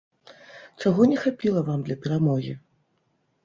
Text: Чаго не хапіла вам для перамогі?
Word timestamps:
Чаго 0.85 1.01
не 1.11 1.19
хапіла 1.25 1.65
вам 1.69 1.87
для 1.91 2.01
перамогі? 2.07 2.59